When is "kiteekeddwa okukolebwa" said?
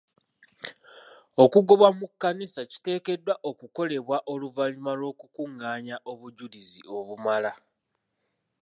2.71-4.17